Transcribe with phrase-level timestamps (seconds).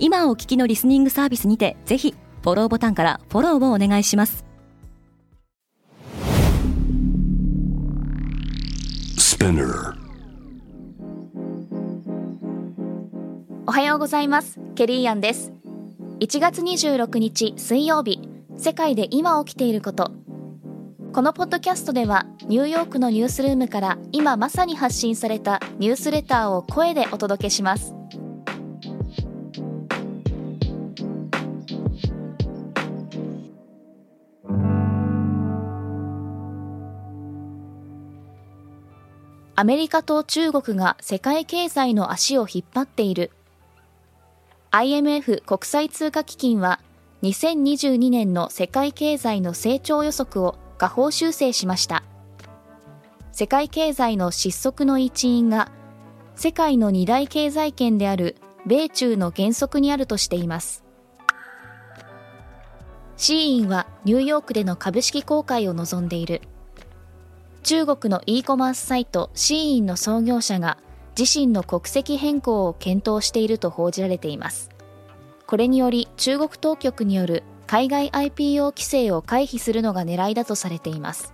[0.00, 4.44] 今お聞きのリスニングサービスにてぜひフォローボタンからフォローをお願いします。
[13.66, 14.60] おはようございます。
[14.76, 15.52] ケリーアンです。
[16.20, 18.20] 1月26日水曜日
[18.56, 20.12] 世界で今起きていること。
[21.12, 27.97] このポッドキャストではニューヨークのニュースルームから今まさに発信されたニュースレターを声でお届けします
[39.58, 43.32] アメリカと中国が世界経済の足を引っ張っている。
[44.70, 46.78] IMF 国際通貨基金は
[47.24, 52.04] 2022年の世界経済の成長予測を下方修正しました。
[53.32, 55.72] 世界経済の失速の一因が
[56.36, 60.84] 世界の二大経済圏である米中の減速にあるとしています。
[63.16, 66.42] シーインはニューヨークでの株式公開を望んでいる。
[67.62, 70.78] 中国の e コマースサイトシーインの創業者が
[71.18, 74.70] 自身の国籍変更を検討していると報じられています。
[75.46, 81.32] これにより中国当局による海外 IPO 規制を回避するのが狙いだとされています。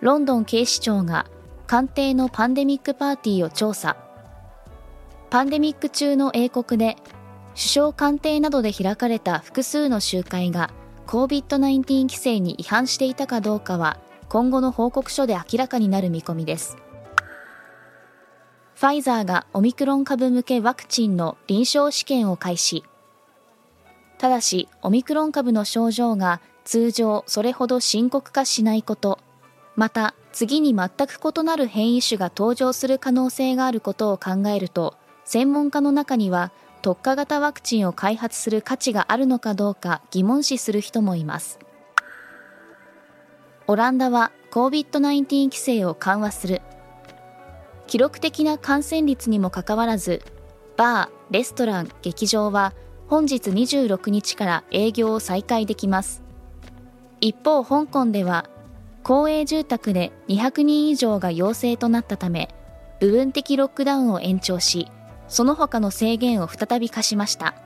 [0.00, 1.26] ロンドン警視庁が
[1.66, 3.96] 官邸のパンデミックパーティーを調査。
[5.30, 6.96] パンデミック中の英国で
[7.54, 10.70] 首相官邸などで開かれた複数の集会が
[11.06, 16.76] COVID-19 規制に違反していたかどうかは今後の報告書で明らかになる見込みです。
[18.74, 22.82] ファイザーがオミクロン株向けワクチンの臨床試験を開始。
[24.18, 29.18] ただしオミクロン株の症状が通常それほど深刻化しないこと
[29.76, 36.52] また次に全く異なる変異種が登場する可能性があることを考えると専門家の中には
[36.84, 41.58] 特化型ワクチンを開発する価値があるのかどうか疑問視する人もいます。
[43.66, 46.60] オランダは COVID-19 規制を緩和する。
[47.86, 50.20] 記録的な感染率にもかかわらず
[50.76, 52.74] バー、レストラン、劇場は
[53.08, 56.22] 本日26日から営業を再開できます。
[57.22, 58.50] 一方香港では
[59.02, 62.54] 公営住宅で200人以上が陽性となったため
[63.00, 64.90] 部分的ロックダウンを延長し
[65.34, 67.56] その他の制限を再び課しました。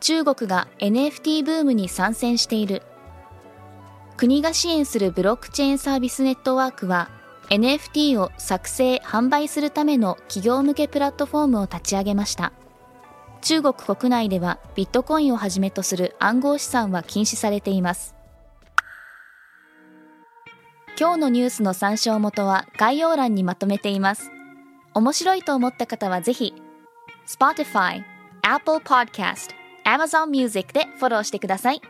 [0.00, 2.82] 中国が NFT ブームに参戦している。
[4.18, 7.08] 国が支援するブロックチェーンサービスネットワークは
[7.48, 12.52] NFT を作成販売するための企業向けプラットフォームを立ち上げました。
[13.40, 18.14] 中国国内ではビットコインをはじめとする暗号資産は禁止されています。
[21.00, 24.30] 今日のニュースの参照元は概要欄にまとめています。
[24.94, 26.54] 面白いと思った方はぜひ
[27.26, 28.02] Spotify、
[28.42, 29.50] Apple Podcast、
[29.84, 31.80] Amazon Music でフォローしてください。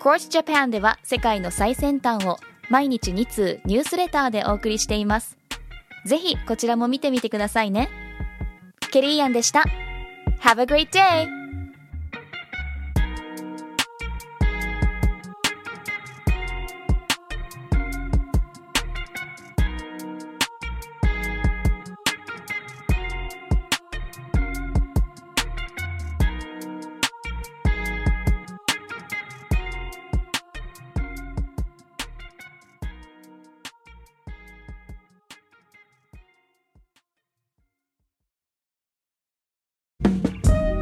[0.00, 2.38] Course Japan では世界の最先端を
[2.70, 5.36] 毎日2通ニュースレターでお送りしています。
[6.06, 7.88] ぜひこちらも見てみてくださいね。
[8.92, 9.64] ケリーアンでした。
[10.40, 11.37] Have a great day!